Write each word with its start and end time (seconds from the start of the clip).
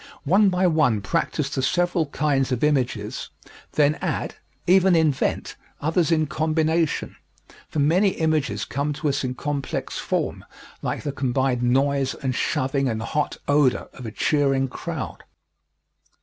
One 0.23 0.49
by 0.49 0.65
one 0.65 1.01
practise 1.03 1.51
the 1.53 1.61
several 1.61 2.07
kinds 2.07 2.51
of 2.51 2.63
images; 2.63 3.29
then 3.73 3.99
add 4.01 4.33
even 4.65 4.95
invent 4.95 5.55
others 5.79 6.11
in 6.11 6.25
combination, 6.25 7.17
for 7.69 7.77
many 7.77 8.09
images 8.15 8.65
come 8.65 8.93
to 8.93 9.09
us 9.09 9.23
in 9.23 9.35
complex 9.35 9.99
form, 9.99 10.43
like 10.81 11.03
the 11.03 11.11
combined 11.11 11.61
noise 11.61 12.15
and 12.15 12.33
shoving 12.33 12.89
and 12.89 13.03
hot 13.03 13.37
odor 13.47 13.89
of 13.93 14.07
a 14.07 14.11
cheering 14.11 14.67
crowd. 14.69 15.23